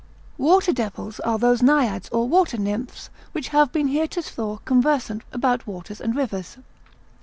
[0.39, 6.01] Water devils are those Naiads or water nymphs which have been heretofore conversant about waters
[6.01, 6.57] and rivers.